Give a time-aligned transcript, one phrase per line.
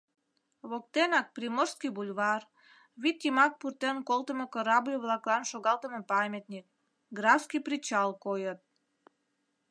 [0.69, 2.41] Воктенак Приморский бульвар,
[3.01, 6.65] вӱд йымак пуртен колтымо корабль-влаклан шогалтыме памятник,
[7.17, 8.59] Графский причал койыт.